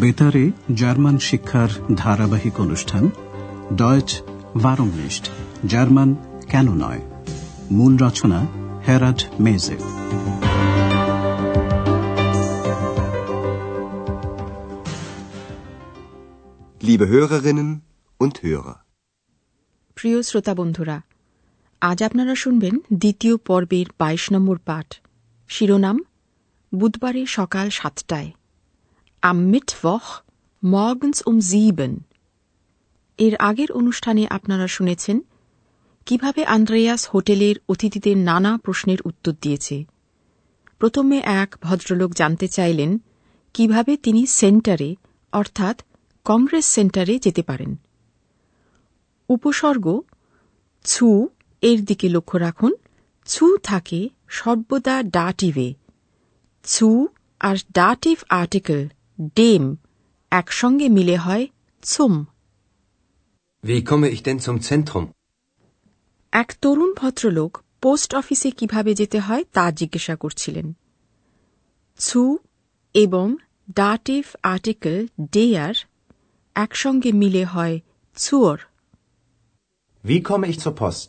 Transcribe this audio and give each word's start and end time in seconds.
বেতারে 0.00 0.50
জার্মান 0.74 1.18
শিক্ষার 1.18 1.68
ধারাবাহিক 1.94 2.60
অনুষ্ঠান 2.60 3.10
ডয়েচ 3.74 4.22
ভারমলিস্ট 4.62 5.30
জার্মান 5.66 6.16
কেন 6.50 6.68
নয়? 6.74 7.00
মূল 7.70 7.96
রচনা 7.96 8.46
হেরাড 8.88 9.22
মেজে 9.40 9.76
Liebe 16.86 17.06
Hörerinnen 17.12 17.70
und 18.20 18.34
Hörer. 18.44 18.76
প্রিয় 19.94 20.22
শ্রোতা 20.22 20.54
বন্ধুরা 20.54 21.00
আজ 21.80 22.02
আপনারা 22.02 22.34
শুনবেন 22.34 22.74
দ্বিতীয় 22.94 23.36
পর্বের 23.36 23.86
বাইশ 23.98 24.32
নম্বর 24.32 24.58
পাঠ। 24.58 24.98
শিরোনাম 25.48 26.04
বুধবারে 26.74 27.26
সকাল 27.26 27.70
সাতটায়। 27.70 28.30
Am 29.22 29.52
Mittwoch 29.52 30.22
morgens 30.64 31.28
um 31.28 31.40
sieben. 31.40 31.98
এর 33.18 33.36
আগের 33.36 33.72
অনুষ্ঠানে 33.72 34.26
আপনারা 34.26 34.66
শুনেছেন, 34.66 35.20
কীভাবে 36.06 36.44
আন্দ্রেয়াস 36.44 37.08
হোটেলের 37.14 37.56
অতিথিদের 37.68 38.16
নানা 38.16 38.58
প্রশ্নের 38.58 38.98
উত্তর 39.04 39.32
দিয়েছে। 39.40 39.84
প্রথমে 40.78 41.18
এক 41.18 41.56
ভদ্রলোক 41.62 42.12
জানতে 42.12 42.48
চাইলেন, 42.48 42.98
কীভাবে 43.54 43.96
তিনি 43.96 44.26
সেন্টারে, 44.26 44.96
অর্থাৎ 45.32 45.82
কংগ্রেস 46.24 46.64
সেন্টারে 46.64 47.18
যেতে 47.18 47.42
পারেন। 47.42 47.76
উপসর্গ, 49.28 50.00
ছু 50.84 51.28
এর 51.62 51.84
দিকে 51.84 52.08
লক্ষ্য 52.08 52.38
রাখুন। 52.38 52.74
ছু 53.26 53.56
থাকে 53.56 54.08
সর্বদা 54.28 55.02
ডাটিভে। 55.02 55.74
ছু 56.64 57.08
আর 57.40 57.56
ডাটিভ 57.72 58.18
আর্টিকেল 58.28 58.88
ডেম 59.20 59.64
একসঙ্গে 60.32 60.88
মিলে 60.88 61.16
হয় 61.16 61.44
Sum 61.82 62.14
Wie 63.64 63.80
komme 63.84 64.08
ich 64.08 64.22
denn 64.22 64.38
zum 64.38 64.56
Zentrum? 64.60 65.04
এক 66.32 66.48
তরুণ 66.62 66.90
ভদ্রলোক 66.94 67.52
পোস্ট 67.80 68.10
অফিসে 68.14 68.50
কীভাবে 68.50 68.92
যেতে 68.94 69.18
হয় 69.20 69.44
তা 69.54 69.64
জিজ্ঞাসা 69.70 70.14
করছিলেন 70.16 70.66
ছু 72.00 72.22
এবং 72.94 73.26
ডাটিভ 73.76 74.24
আর্টিকেল 74.42 74.96
ডেয়ার 75.32 75.74
একসঙ্গে 76.56 77.10
মিলে 77.12 77.44
হয় 77.44 77.76
ছুয়র 78.16 78.58
Wie 80.04 80.20
komme 80.22 80.46
ich 80.46 80.58
zur 80.64 80.74
Post? 80.82 81.08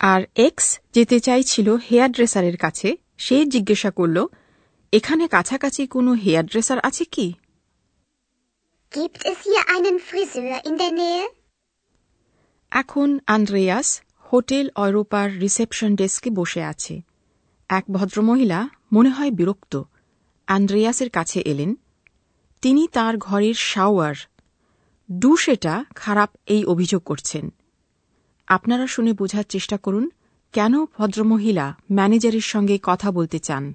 আর 0.00 0.20
এক্স 0.36 0.66
যেতে 0.94 1.16
চাইছিল 1.20 1.68
হেয়ার 1.88 2.10
ড্রেসারের 2.10 2.56
কাছে 2.56 2.88
সে 3.16 3.36
জিজ্ঞাসা 3.46 3.90
করল 3.90 4.18
এখানে 4.92 5.28
কাছাকাছি 5.28 5.86
কোনো 5.86 6.12
হেয়ার 6.12 6.46
ড্রেসার 6.46 6.78
আছে 6.78 7.04
কি? 7.04 7.34
Gibt 8.92 9.18
es 9.18 9.36
hier 9.46 9.76
einen 9.76 9.98
Friseur 9.98 10.66
in 10.66 10.78
der 10.78 10.92
Nähe? 10.92 11.28
এখন 12.70 13.18
আন্দ্রেয়াস 13.26 14.00
হোটেল 14.32 14.70
অরোপার 14.74 15.40
রিসেপশন 15.40 15.96
ডেস্কে 15.96 16.30
বসে 16.30 16.62
আছে। 16.62 17.02
এক 17.68 17.84
ভদ্রমহিলা 17.90 18.68
মনে 18.92 19.08
হয় 19.08 19.30
বিরক্ত। 19.30 19.82
আন্দ্রেয়াসের 20.46 21.10
কাছে 21.10 21.40
এলেন। 21.40 21.74
তিনি 22.62 22.88
তার 22.88 23.18
ঘরের 23.18 23.54
শাওয়ার। 23.54 24.14
ডুশেটা 25.18 25.84
খারাপ 25.94 26.30
এই 26.46 26.64
অভিযোগ 26.64 27.02
করছেন। 27.02 27.52
আপনারা 28.46 28.86
শুনে 28.86 29.12
বোঝার 29.12 29.44
চেষ্টা 29.44 29.76
করুন 29.76 30.10
কেন 30.52 30.84
ভদ্রমহিলা 30.84 31.76
ম্যানেজারের 31.92 32.40
সঙ্গে 32.40 32.78
কথা 32.82 33.12
বলতে 33.12 33.38
চান? 33.38 33.74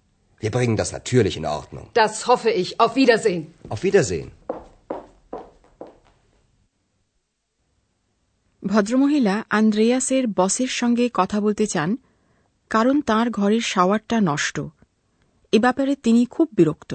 Wir 0.41 0.49
bringen 0.49 0.75
das 0.75 0.91
natürlich 0.91 1.37
in 1.37 1.45
Ordnung. 1.47 1.85
Das 1.93 2.25
hoffe 2.25 2.49
ich. 2.51 2.79
Auf 2.79 2.95
Wiedersehen. 2.95 3.41
Auf 3.69 3.83
Wiedersehen. 3.83 4.29
ভদ্রমহিলা 8.63 9.35
আন্দ্রেয়াসের 9.49 10.23
বসের 10.39 10.71
সঙ্গে 10.79 11.05
কথা 11.13 11.37
বলতে 11.41 11.65
চান 11.67 11.89
কারণ 12.71 12.95
তার 13.01 13.27
ঘরের 13.29 13.63
শাওয়ারটা 13.63 14.17
নষ্ট 14.21 14.57
এ 15.53 15.57
ব্যাপারে 15.59 15.93
তিনি 16.03 16.21
খুব 16.25 16.47
বিরক্ত 16.57 16.91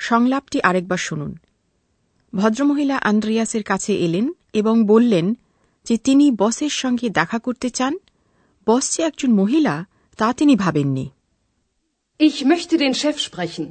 সংলাপটি 0.00 0.58
আরেকবার 0.60 1.00
শুনুন 1.08 1.32
ভদ্রমহিলা 2.32 2.96
আন্দ্রেয়াসের 3.10 3.64
কাছে 3.64 3.92
এলেন 4.06 4.26
এবং 4.52 4.74
বললেন 4.84 5.26
যে 5.86 5.94
তিনি 5.98 6.26
বসের 6.38 6.74
সঙ্গে 6.82 7.06
দেখা 7.10 7.38
করতে 7.38 7.68
চান 7.70 7.94
বস 8.66 8.84
যে 8.92 9.00
একজন 9.02 9.30
মহিলা 9.32 9.74
তা 10.18 10.28
তিনি 10.32 10.54
ভাবেননি 10.56 11.06
Ich 12.20 12.44
möchte 12.44 12.76
den 12.78 12.94
Chef 12.94 13.16
sprechen. 13.20 13.66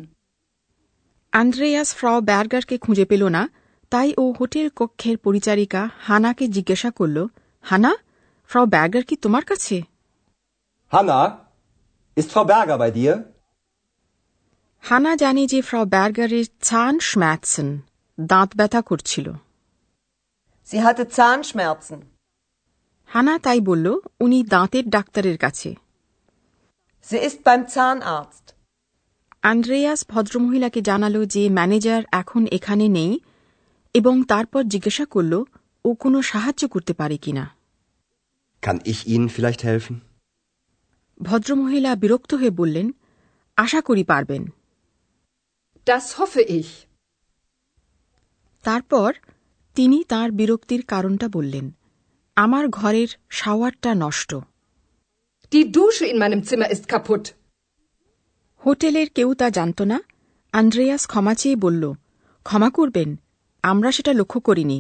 Andreas 1.33 1.89
Frau 1.95 2.17
ব্যার্গারকে 2.22 2.75
খুঁজে 2.78 3.06
পেল 3.06 3.23
না 3.28 3.41
তাই 3.91 4.09
ও 4.17 4.23
হোটেল 4.39 4.67
কক্ষের 4.75 5.17
পরিচারিকা 5.17 5.81
হানাকে 6.00 6.45
জিজ্ঞাসা 6.47 6.89
করল 6.91 7.17
হানা 7.66 7.91
ফ্রাও 8.50 8.66
ব্যার্গার 8.66 9.03
কি 9.09 9.16
তোমার 9.23 9.44
কাছে 9.45 9.75
Hanna, 10.91 11.19
ist 12.17 12.29
Frau 12.34 12.45
Berger 12.45 12.78
bei 12.84 12.91
dir? 12.91 13.13
হানা 14.84 15.11
জানে 15.16 15.44
যে 15.47 15.59
ফ্রাও 15.61 15.85
ব্যার্গারের 15.85 16.45
ছান 16.61 16.94
স্ম্যাটসন 17.09 17.67
দাঁত 18.17 18.50
ব্যথা 18.57 18.81
করছিল 18.89 19.28
Sie 20.67 20.79
hatte 20.85 21.03
Zahnschmerzen. 21.17 22.00
হানা 23.09 23.34
তাই 23.39 23.59
বলল 23.61 23.88
উনি 24.19 24.39
দাঁতের 24.53 24.85
ডাক্তারের 24.89 25.38
কাছে 25.38 25.69
Sie 27.07 27.17
ist 27.19 27.39
beim 27.43 27.63
Zahnarzt. 27.67 28.45
Andreas 29.43 29.99
ভদ্রমহিলাকে 30.09 30.79
জানালো 30.81 31.21
যে 31.25 31.43
ম্যানেজার 31.49 32.01
এখন 32.11 32.41
এখানে 32.57 32.85
নেই 32.97 33.11
এবং 33.95 34.16
তারপর 34.23 34.61
জিজ্ঞাসা 34.63 35.05
করল 35.05 35.33
ও 35.85 35.89
কোনো 35.95 36.17
সাহায্য 36.31 36.61
করতে 36.73 36.93
পারে 36.93 37.17
কিনা 37.17 37.45
Kann 38.63 38.79
ich 38.83 38.99
Ihnen 39.07 39.29
vielleicht 39.35 39.61
helfen? 39.63 39.95
ভদ্রমহিলা 41.19 41.91
বিরক্ত 41.95 42.31
হয়ে 42.33 42.53
বললেন 42.57 42.88
আশা 43.57 43.79
করি 43.81 44.03
পারবেন 44.03 44.43
Das 45.87 46.05
hoffe 46.17 46.41
ich. 46.59 46.69
তারপর 48.63 49.09
তিনি 49.75 49.97
তার 50.03 50.29
বিরক্তির 50.31 50.81
কারণটা 50.85 51.27
বললেন 51.27 51.66
আমার 52.37 52.66
ঘরের 52.69 53.09
শাওয়ারটা 53.29 53.91
নষ্ট 53.95 54.31
Die 55.55 55.71
Dusche 55.71 56.05
in 56.05 56.17
meinem 56.17 56.43
Zimmer 56.43 56.69
ist 56.69 56.85
kaputt. 56.88 57.25
হোটেলের 58.61 59.07
কেউ 59.17 59.29
তা 59.33 59.47
জানত 59.49 59.79
না 59.91 59.97
আন্দ্রেয়াস 60.53 61.03
ক্ষমা 61.11 61.33
চেয়ে 61.41 61.57
বলল 61.66 61.83
ক্ষমা 62.45 62.69
করবেন 62.69 63.09
আমরা 63.63 63.89
সেটা 63.91 64.11
লক্ষ্য 64.19 64.39
করিনি 64.47 64.79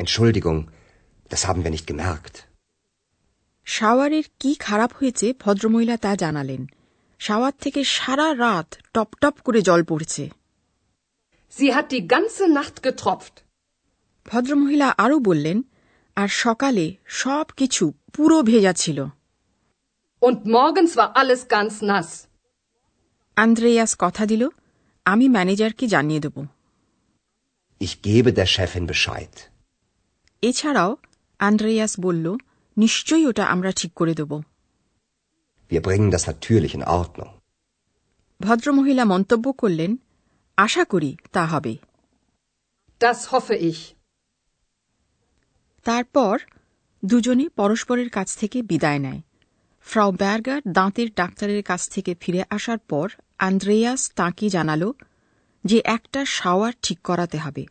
Entschuldigung, 0.00 0.58
das 1.30 1.42
haben 1.48 1.62
wir 1.64 1.72
nicht 1.76 1.86
gemerkt. 1.92 2.34
শাওয়ারের 3.66 4.26
কি 4.40 4.50
খারাপ 4.66 4.90
হয়েছে 4.98 5.26
ভদ্রমহিলা 5.42 5.96
তা 6.04 6.12
জানালেন 6.22 6.62
শাওয়ার 7.20 7.54
থেকে 7.62 7.80
সারা 7.94 8.28
রাত 8.44 8.68
টপ 8.94 9.10
টপ 9.22 9.34
করে 9.46 9.60
জল 9.68 9.80
পড়ছে 9.90 10.24
Sie 11.52 11.70
hat 11.76 11.86
die 11.92 12.04
ganze 12.14 12.44
Nacht 12.58 12.76
getropft. 12.86 13.34
ভদ্রমহিলা 14.26 14.88
আরও 15.04 15.16
বললেন 15.28 15.58
আর 16.16 16.28
সকালে 16.44 16.84
সব 17.20 17.46
কিছু 17.58 17.84
পুরো 18.14 18.36
ভেজা 18.42 18.74
ছিল 18.84 18.98
Und 20.26 20.38
morgens 20.48 20.92
war 20.96 21.10
alles 21.16 21.40
ganz 21.48 21.74
nass. 21.82 22.08
Andreas 23.36 23.92
কথা 24.04 24.24
দিল 24.26 24.42
আমি 25.06 25.26
ম্যানেজারকে 25.36 25.84
জানিয়ে 25.94 26.20
দেব 26.20 26.36
Ich 27.80 27.94
gebe 28.02 28.30
der 28.38 28.48
Chefin 28.54 28.84
Bescheid. 28.92 29.32
এছাড়াও 30.42 30.90
আন্দ্রেয়াস 31.40 31.92
বলল 32.06 32.26
নিশ্চয়ই 32.76 33.24
ওটা 33.30 33.44
আমরা 33.54 33.70
ঠিক 33.80 33.92
করে 34.00 34.14
দেব 34.20 34.32
Wir 35.70 35.80
bringen 35.86 36.10
das 36.14 36.24
natürlich 36.30 36.72
in 36.78 36.84
Ordnung. 36.98 37.30
ভদ্রমহিলা 38.40 39.04
মন্তব্য 39.12 39.46
করলেন 39.62 39.90
আশা 40.58 40.84
করি 40.92 41.10
তা 41.34 41.42
হবে 41.52 41.72
Das 43.00 43.18
hoffe 43.32 43.56
ich. 43.70 43.80
তারপর 45.86 46.34
দুজনে 47.02 47.46
পরস্পরের 47.60 48.10
কাছ 48.16 48.28
থেকে 48.40 48.58
বিদায় 48.70 49.00
নেয় 49.06 49.20
ফ্রাউ 49.86 50.12
ব্যার্গার 50.12 50.60
দাঁতের 50.68 51.08
ডাক্তারের 51.14 51.62
কাছ 51.62 51.88
থেকে 51.88 52.16
ফিরে 52.20 52.44
আসার 52.50 52.78
পর 52.78 53.10
আন্দ্রেয়াস 53.38 54.12
তাঁকে 54.16 54.48
জানাল 54.48 54.92
যে 55.64 55.82
একটা 55.84 56.24
শাওয়ার 56.24 56.72
ঠিক 56.82 56.98
করাতে 57.00 57.38
হবে। 57.38 57.66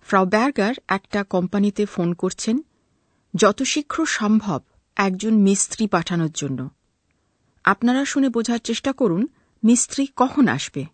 ফ্রাউ 0.00 0.26
ব্যার্গার 0.26 0.74
একটা 0.88 1.24
কোম্পানিতে 1.24 1.86
ফোন 1.86 2.12
করছেন, 2.12 2.60
যত 3.34 3.62
শীঘ্র 3.62 4.06
সম্ভব 4.06 4.60
একজন 4.96 5.34
মিস্ত্রি 5.34 5.86
পাঠানোর 5.86 6.30
জন্য। 6.34 6.70
আপনারা 7.64 8.04
শুনে 8.04 8.28
বোঝার 8.28 8.58
চেষ্টা 8.58 8.92
করুন, 8.92 9.26
মিস্ত্রি 9.64 10.06
কখন 10.16 10.48
আসবে। 10.48 10.84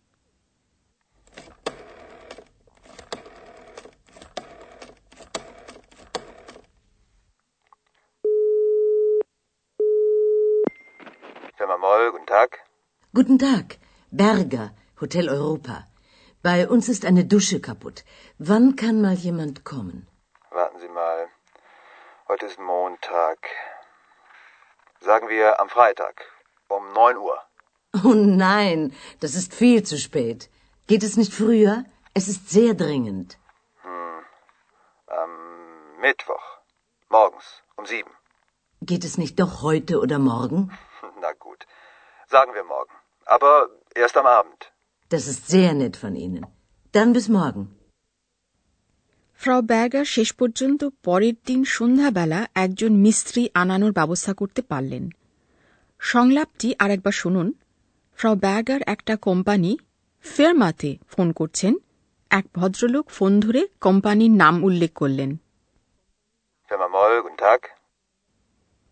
Moll, 11.78 12.11
guten 12.12 12.26
Tag. 12.26 12.58
Guten 13.12 13.38
Tag, 13.38 13.78
Berger, 14.11 14.70
Hotel 15.00 15.28
Europa. 15.28 15.87
Bei 16.43 16.69
uns 16.69 16.88
ist 16.88 17.05
eine 17.05 17.25
Dusche 17.25 17.61
kaputt. 17.61 18.05
Wann 18.38 18.76
kann 18.76 19.02
mal 19.02 19.14
jemand 19.14 19.64
kommen? 19.64 20.06
Warten 20.50 20.78
Sie 20.81 20.88
mal. 20.88 21.28
Heute 22.28 22.46
ist 22.46 22.58
Montag. 22.58 23.38
Sagen 25.00 25.28
wir 25.28 25.61
am 25.61 25.69
Freitag 25.69 26.23
um 26.69 26.93
9 26.94 27.19
Uhr. 27.19 27.38
Oh 28.05 28.14
nein, 28.14 28.94
das 29.20 29.34
ist 29.34 29.55
viel 29.55 29.82
zu 29.82 29.99
spät. 29.99 30.49
Geht 30.87 31.02
es 31.02 31.17
nicht 31.17 31.34
früher? 31.34 31.84
Es 32.14 32.28
ist 32.28 32.49
sehr 32.49 32.75
dringend. 32.75 33.38
Am 35.08 35.31
Mittwoch. 36.00 36.46
Morgens 37.11 37.62
um 37.76 37.84
7. 37.84 38.11
Geht 38.81 39.05
es 39.05 39.19
nicht 39.19 39.38
doch 39.40 39.62
heute 39.62 40.00
oder 40.00 40.19
morgen? 40.19 40.70
Na 41.26 41.32
gut. 41.32 41.61
Sagen 42.31 42.52
wir 42.55 42.64
morgen. 42.64 42.94
Aber 43.26 43.52
erst 43.96 44.17
am 44.17 44.26
Abend. 44.38 44.61
Das 45.11 45.25
ist 45.26 45.43
sehr 45.49 45.73
nett 45.75 45.96
von 45.96 46.14
Ihnen. 46.17 46.44
Dann 46.94 47.11
bis 47.17 47.31
morgen. 47.31 47.64
Frau 49.40 49.62
Berger 49.62 50.05
শেষ 50.05 50.32
পর্যন্ত 50.32 50.84
পরের 51.05 51.32
দিন 51.46 51.64
সন্ধ্যাবেলা 51.64 52.46
একজন 52.55 52.93
মিস্ত্রি 52.93 53.50
আনানোর 53.55 53.93
ব্যবস্থা 53.93 54.34
করতে 54.34 54.62
পারলেন 54.62 55.11
সংলাপটি 55.99 56.75
আরেকবার 56.78 57.12
শুনুন 57.12 57.52
ফ্রাউ 58.17 58.34
ব্যার্গার 58.34 58.81
একটা 58.87 59.17
কোম্পানি 59.17 59.78
ফেরমাতে 60.25 60.96
ফোন 61.08 61.32
করছেন 61.32 61.75
এক 62.31 62.44
ভদ্রলোক 62.55 63.06
ফোন 63.11 63.40
ধরে 63.40 63.69
কোম্পানির 63.81 64.31
নাম 64.31 64.64
উল্লেখ 64.64 64.93
করলেন. 64.93 65.37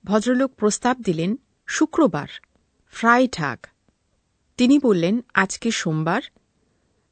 ভদ্রলোক 0.03 0.51
প্রস্তাব 0.53 1.01
দিলেন 1.01 1.35
শুক্রবার। 1.67 2.27
ফ্রাই 2.91 3.27
ঠাক। 3.27 3.67
তিনি 4.57 4.79
বললেন 4.79 5.21
আজকে 5.33 5.71
সোমবার? 5.71 6.21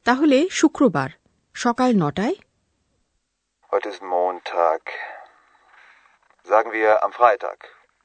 তাহলে 0.04 0.48
শুক্রবার। 0.50 1.10
সকাল 1.56 1.90
নটায় 1.96 2.36
Heute 3.72 3.88
ist 3.88 4.02
Montag. 4.06 4.80
Sagen 6.48 6.70
wir 6.72 6.90
am 7.04 7.12
Freitag 7.12 7.58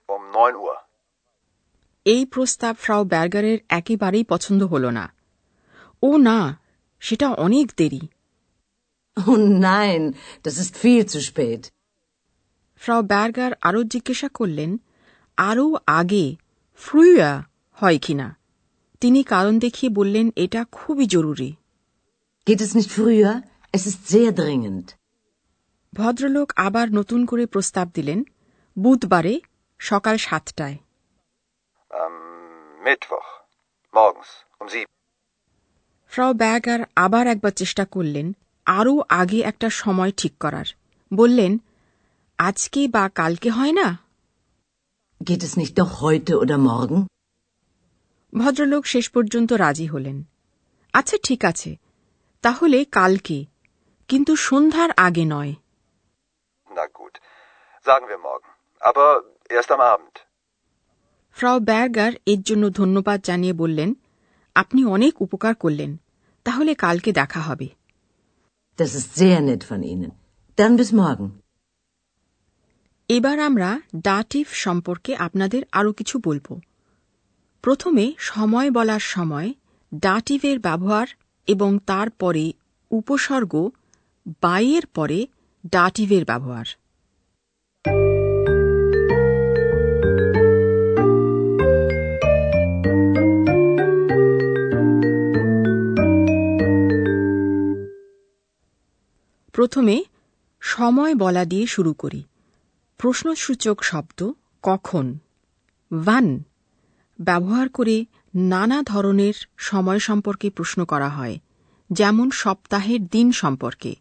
um 0.09 0.21
9 0.33 0.55
Uhr. 0.57 0.77
এই 2.05 2.21
প্রস্তাব 2.25 2.73
ফ্রাউ 2.75 3.01
ব্যার্গারের 3.05 3.59
একেবারেই 3.69 4.23
পছন্দ 4.23 4.61
হল 4.63 4.85
না 4.89 5.05
ও 6.03 6.09
না 6.19 6.39
সেটা 7.01 7.27
অনেক 7.37 7.67
দেরি 7.77 8.03
Oh 9.17 9.37
nein, 9.67 10.01
das 10.45 10.55
ist 10.57 10.73
viel 10.83 11.03
zu 11.05 11.19
spät. 11.21 11.61
Frau 12.81 13.01
Berger 13.03 13.51
আরও 13.61 13.81
জিজ্ঞাসা 13.83 14.29
করলেন 14.33 14.71
আরও 15.37 15.65
আগে 15.99 16.25
ফ্রুয়া 16.81 17.31
হয় 17.77 17.99
কিনা 18.05 18.27
তিনি 19.01 19.19
কারণ 19.23 19.53
দেখিয়ে 19.59 19.91
বললেন 19.95 20.25
এটা 20.35 20.61
খুবই 20.71 21.05
জরুরি 21.07 21.49
Geht 22.47 22.61
es 22.61 22.73
nicht 22.73 22.91
früher? 22.91 23.43
Es 23.73 23.85
ist 23.85 24.07
sehr 24.07 24.31
dringend. 24.33 24.87
ভদ্রলোক 25.93 26.49
আবার 26.57 26.87
নতুন 26.89 27.21
করে 27.25 27.43
প্রস্তাব 27.45 27.87
দিলেন 27.95 28.19
বুধবারে 28.77 29.33
সকাল 29.79 30.15
সাতটায় 30.19 30.77
Mittwoch. 32.85 33.29
Morgens 33.93 34.29
um 34.61 34.67
7. 34.69 34.85
ফ্রাউ 36.11 36.31
ব্যাগার 36.33 36.81
আবার 36.95 37.25
একবার 37.27 37.53
চেষ্টা 37.61 37.83
করলেন 37.85 38.27
আরও 38.67 38.93
আগে 39.21 39.39
একটা 39.41 39.67
সময় 39.81 40.11
ঠিক 40.17 40.33
করার 40.39 40.67
বললেন 41.11 41.51
আজকে 42.39 42.81
বা 42.95 43.03
কালকে 43.19 43.49
হয় 43.57 43.75
না 43.79 43.87
Geht 45.21 45.41
es 45.43 45.53
nicht 45.61 45.73
doch 45.79 45.93
heute 46.03 46.33
oder 46.43 46.57
morgen? 46.69 46.99
ভদ্রলোক 48.33 48.83
শেষ 48.85 49.05
পর্যন্ত 49.09 49.49
রাজি 49.63 49.85
হলেন 49.85 50.17
আচ্ছা 50.93 51.17
ঠিক 51.23 51.41
আছে 51.51 51.71
তাহলে 52.43 52.79
কালকে 52.91 53.37
কিন্তু 54.09 54.33
সন্ধ্যার 54.47 54.89
আগে 54.97 55.25
নয় 55.25 55.53
Na 56.69 56.85
gut. 56.99 57.13
Sagen 57.85 58.05
wir 58.11 58.19
morgen. 58.19 58.49
Aber 58.81 59.07
erst 59.49 59.71
am 59.71 59.81
Abend. 59.93 60.15
Frau 61.37 61.57
Berger 61.69 62.13
এর 62.27 62.41
জন্য 62.43 62.63
ধন্যবাদ 62.79 63.19
জানিয়ে 63.23 63.53
বললেন 63.53 63.89
আপনি 64.55 64.81
অনেক 64.85 65.13
উপকার 65.21 65.53
করলেন 65.55 65.91
তাহলে 66.45 66.71
কালকে 66.75 67.11
দেখা 67.13 67.41
হবে 67.41 67.67
Das 68.79 68.91
ist 68.95 69.09
sehr 69.15 69.39
nett 69.41 69.63
von 69.63 69.81
Ihnen. 69.83 70.11
Dann 70.57 70.73
bis 70.79 70.91
morgen. 70.93 71.27
এবার 73.09 73.37
আমরা 73.39 73.69
ডাটিভ 74.03 74.45
সম্পর্কে 74.65 75.11
আপনাদের 75.17 75.61
আরও 75.71 75.91
কিছু 75.93 76.15
বলব 76.19 76.47
প্রথমে 77.63 78.05
সময় 78.31 78.69
বলার 78.71 79.03
সময় 79.13 79.49
ডাটিভের 79.91 80.57
ব্যবহার 80.59 81.07
এবং 81.47 81.79
তারপরে 81.79 82.53
উপসর্গ 82.91 83.69
বাইয়ের 84.41 84.85
পরে 84.85 85.27
ডাটিভের 85.71 86.25
ব্যবহার। 86.25 86.65
প্রথমে 99.51 100.03
সময় 100.59 101.15
বলা 101.15 101.45
দিয়ে 101.45 101.67
শুরু 101.67 101.93
করি। 101.93 102.23
প্রশ্নসূচক 102.97 103.83
শব্দ 103.83 104.31
কখন? 104.63 105.17
ওয়ান। 105.91 106.43
ব্যবহার 107.23 107.67
করে 107.69 107.97
নানা 108.51 108.79
ধরনের 108.83 109.35
সময় 109.59 109.99
সম্পর্কে 109.99 110.47
প্রশ্ন 110.49 110.79
করা 110.85 111.09
হয় 111.09 111.35
যেমন 111.89 112.27
সপ্তাহের 112.33 113.01
দিন 113.07 113.27
সম্পর্কে 113.31 113.91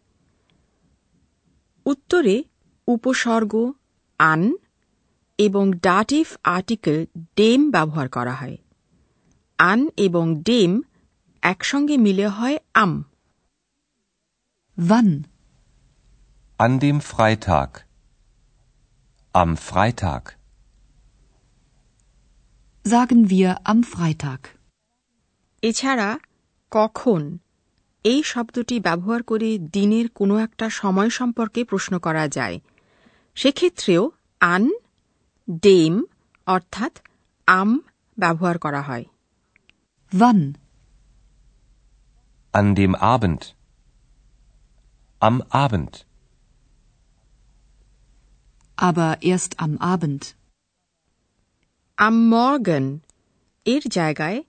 উত্তরে 1.85 2.35
উপসর্গ 2.87 3.53
আন 4.19 4.41
এবং 5.39 5.65
ডাটিভ 5.79 6.25
আর্টিকেল 6.47 6.97
ডেম 7.35 7.59
ব্যবহার 7.71 8.07
করা 8.09 8.33
হয় 8.33 8.57
আন 9.59 9.79
এবং 9.97 10.25
ডেম 10.41 10.71
একসঙ্গে 11.43 11.95
মিলে 11.97 12.27
হয় 12.27 12.57
আম 12.73 12.91
Wann? 14.77 15.27
An 16.59 16.79
dem 16.79 17.01
Freitag. 17.01 17.83
Am 19.35 19.55
Freitag. 19.57 20.23
Sagen 22.85 23.29
wir 23.29 23.49
am 23.63 23.79
Freitag. 23.83 24.41
এছাড়া 25.63 26.09
কখন 26.71 27.21
এই 28.05 28.21
শব্দটি 28.23 28.75
ব্যবহার 28.79 29.21
করে 29.23 29.49
দিনের 29.73 30.07
কোনো 30.15 30.35
একটা 30.37 30.65
সময় 30.71 31.09
সম্পর্কে 31.09 31.61
প্রশ্ন 31.63 31.93
করা 31.99 32.25
যায় 32.27 32.57
সেক্ষেত্রেও 33.37 34.03
আন 34.41 34.63
ডেম 35.61 35.93
অর্থাৎ 36.47 36.93
আম 37.47 37.69
ব্যবহার 38.17 38.57
করা 38.57 38.81
হয় 38.81 39.05
Wann? 40.11 40.41
An 42.53 42.67
dem 42.75 42.93
Abend. 43.13 43.41
Am 45.21 45.35
Abend. 45.63 45.93
Aber 48.77 49.09
erst 49.23 49.51
am 49.59 49.73
Abend. 49.93 50.21
আম 52.01 52.17
মর্গন 52.29 52.85
এর 53.65 53.83
জায়গায় 53.89 54.39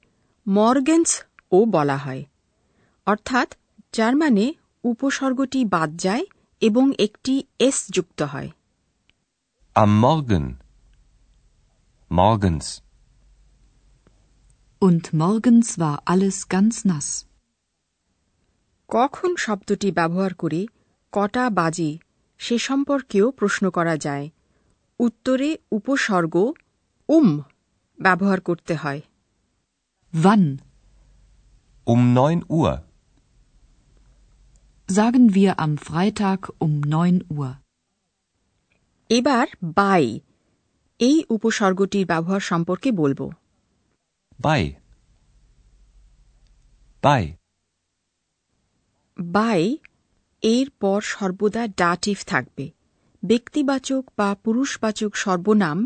মর্গেন্স 0.47 1.11
ও 1.52 1.59
বলা 1.66 1.97
হয় 1.97 2.23
অর্থাৎ 3.06 3.49
যার 3.92 4.14
মানে 4.16 4.44
উপসর্গটি 4.85 5.61
বাদ 5.64 5.90
যায় 5.97 6.25
এবং 6.62 6.85
একটি 6.99 7.35
এস 7.59 7.78
যুক্ত 7.90 8.21
হয় 8.32 8.50
Am 9.76 9.92
Morgen. 10.04 10.44
Morgens. 12.11 12.66
Und 14.82 15.04
morgens 15.14 15.68
war 15.78 15.97
alles 16.04 16.37
ganz 16.49 16.75
nass. 16.85 17.09
কখন 18.90 19.30
শব্দটি 19.37 19.88
ব্যবহার 19.90 20.32
করে 20.35 20.61
কটা 21.12 21.44
বাজে 21.50 21.90
সে 22.40 22.56
সম্পর্কেও 22.59 23.26
প্রশ্ন 23.30 23.64
করা 23.71 23.94
যায় 23.97 24.26
উত্তরে 25.00 25.49
উপসর্গ 25.73 26.35
উম 27.09 27.28
ব্যবহার 27.99 28.38
করতে 28.40 28.75
হয় 28.76 29.00
Wann? 30.14 30.44
Um 31.87 32.02
9 32.14 32.44
Uhr. 32.50 32.73
Sagen 34.88 35.35
wir 35.35 35.59
am 35.59 35.78
Freitag 35.78 36.40
um 36.59 36.73
9 36.82 37.25
Uhr. 37.30 37.52
এবার 39.11 39.47
বাই 39.75 40.04
এই 41.00 41.16
উপসর্গটির 41.30 42.06
ব্যবহার 42.06 42.42
সম্পর্কে 42.50 42.88
বলব 42.92 43.21
বাই 44.38 44.62
বাই 47.02 47.25
বাই 49.18 49.62
এর 50.42 50.68
পর 50.80 51.00
সর্বদা 51.12 51.62
ডাটিভ 51.78 52.18
থাকবে 52.26 52.64
ব্যক্তিবাচক 53.23 54.02
বা 54.18 54.28
পুরুষবাচক 54.44 55.12
সর্বনাম 55.16 55.78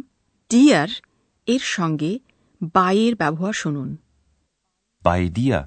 ডিয়ার 0.50 0.90
এর 1.48 1.60
সঙ্গে 1.60 2.12
বাইয়ের 2.74 3.14
ব্যবহার 3.16 3.52
শুনুন 3.52 3.90
Bei 5.04 5.22
dir. 5.38 5.58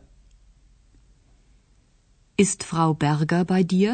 Ist 2.40 2.60
Frau 2.64 2.90
Berger 2.94 3.44
bei 3.46 3.64
dir? 3.74 3.92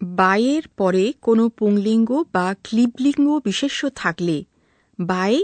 বায়ের 0.00 0.64
পরে 0.76 1.04
কোনো 1.20 1.44
পুংলিঙ্গ 1.50 2.10
বা 2.32 2.46
ক্লিবলিঙ্গ 2.64 3.28
বিশেষ্য 3.44 3.80
থাকলে 3.94 4.36
বাই 4.98 5.34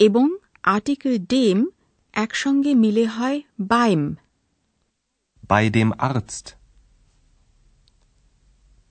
এবং 0.00 0.26
আর্টিকেল 0.62 1.14
ডেম 1.34 1.58
একসঙ্গে 2.14 2.72
মিলে 2.74 3.04
হয় 3.06 3.38
বাইম 3.72 4.02
Bei 5.48 5.70
dem 5.70 5.90
Arzt. 6.10 6.46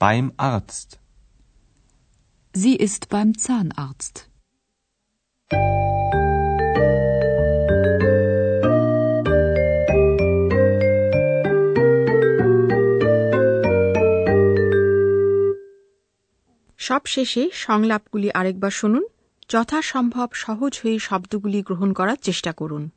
Beim 0.02 0.32
Arzt. 0.38 0.90
Sie 2.54 2.76
ist 2.78 3.10
beim 3.10 3.34
Zahnarzt. 3.36 4.27
সবশেষে 16.80 17.50
সংলাপগুলি 17.54 18.32
আরেকবার 18.32 18.72
শুনুন। 18.72 19.04
যথাসম্ভব 19.50 20.30
সহজ 20.34 20.80
হয়ে 20.84 21.00
শব্দগুলি 21.00 21.62
গ্রহণ 21.62 21.94
করার 21.94 22.16
চেষ্টা 22.22 22.52
করুন। 22.52 22.97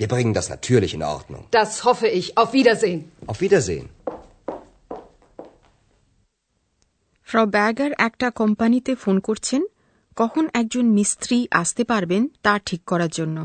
Wir 0.00 0.08
bringen 0.08 0.34
das 0.38 0.46
natürlich 0.54 0.92
in 0.94 1.02
Ordnung. 1.16 1.42
Das 1.50 1.84
hoffe 1.84 2.08
ich. 2.08 2.26
Auf 2.40 2.50
Wiedersehen. 2.52 3.00
Auf 3.30 3.38
Wiedersehen. 3.40 3.86
ফ্রাউ 7.28 7.46
ব্যাগার 7.56 7.92
একটা 7.98 8.28
কোম্পানিতে 8.40 8.92
ফোন 8.94 9.16
করছেন 9.28 9.62
কখন 10.16 10.44
একজন 10.60 10.84
মিস্ত্রি 10.98 11.38
আসতে 11.60 11.82
পারবেন 11.84 12.22
তা 12.44 12.52
ঠিক 12.68 12.82
করার 12.90 13.12
জন্য 13.18 13.38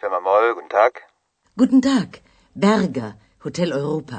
Firma 0.00 0.20
Moll, 0.20 0.46
guten 0.54 0.68
Tag. 0.68 0.92
Guten 1.56 1.80
Tag, 1.82 2.08
Berger, 2.56 3.10
Hotel 3.44 3.68
Europa. 3.72 4.18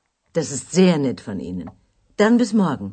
Das 0.35 0.51
ist 0.51 0.71
sehr 0.71 0.97
nett 0.97 1.19
von 1.19 1.39
Ihnen. 1.41 1.69
Dann 2.19 2.37
bis 2.37 2.51
morgen. 2.55 2.87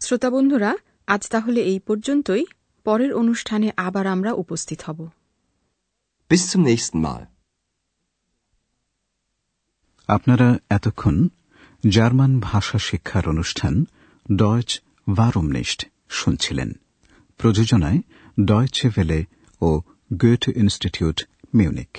শ্রোতা 0.00 0.28
বন্ধুরা 0.30 0.70
আজ 1.08 1.22
তাহলে 1.34 1.60
এই 1.62 1.78
পর্যন্তই 1.88 2.44
পরের 2.86 3.12
অনুষ্ঠানে 3.12 3.68
আবার 3.86 4.04
আমরা 4.06 4.30
উপস্থিত 4.34 4.80
হব 4.88 4.98
Bis 6.30 6.42
zum 6.50 6.60
nächsten 6.62 6.98
Mal. 7.06 7.22
আপনারা 10.08 10.48
এতক্ষণ 10.70 11.16
জার্মান 11.84 12.32
ভাষা 12.40 12.78
শিক্ষার 12.88 13.24
অনুষ্ঠান 13.28 13.74
ডয়েচ 14.26 14.70
ভারুমনিস্ট 15.10 15.80
শুনছিলেন 16.10 16.70
প্রযোজনায় 17.40 18.00
ডয়েচে 18.40 18.88
ভেলে 18.96 19.20
ও 19.62 19.68
গোয়েট 20.10 20.44
ইনস্টিটিউট 20.62 21.18
মিউনিক 21.54 21.92